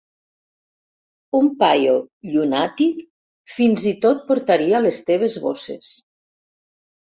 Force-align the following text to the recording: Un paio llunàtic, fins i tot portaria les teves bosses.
Un 1.39 1.49
paio 1.63 1.93
llunàtic, 2.31 3.05
fins 3.59 3.87
i 3.93 3.95
tot 4.09 4.27
portaria 4.33 4.83
les 4.89 5.03
teves 5.15 5.41
bosses. 5.49 5.95